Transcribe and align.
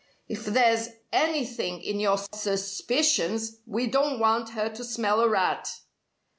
If 0.27 0.45
there's 0.45 0.87
anything 1.13 1.79
in 1.83 1.99
your 1.99 2.17
suspicions, 2.33 3.59
we 3.67 3.85
don't 3.85 4.17
want 4.17 4.49
her 4.57 4.67
to 4.67 4.83
smell 4.83 5.21
a 5.21 5.29
rat." 5.29 5.69